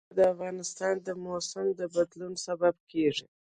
ځنګلونه 0.07 0.15
د 0.17 0.19
افغانستان 0.33 0.93
د 1.07 1.09
موسم 1.25 1.65
د 1.79 1.81
بدلون 1.95 2.33
سبب 2.45 2.75
کېږي. 2.91 3.27